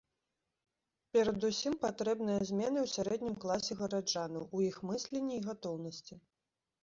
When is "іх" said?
4.69-4.79